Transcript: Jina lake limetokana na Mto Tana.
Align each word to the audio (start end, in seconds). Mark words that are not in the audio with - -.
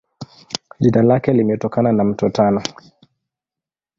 Jina 0.79 1.01
lake 1.01 1.33
limetokana 1.33 1.91
na 1.91 2.03
Mto 2.03 2.29
Tana. 2.29 2.63